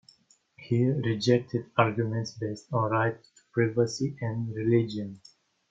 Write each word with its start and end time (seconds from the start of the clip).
He 0.57 0.83
rejected 0.83 1.67
arguments 1.77 2.31
based 2.31 2.73
on 2.73 2.89
right 2.89 3.21
to 3.23 3.29
privacy 3.53 4.17
and 4.19 4.51
religion. 4.51 5.21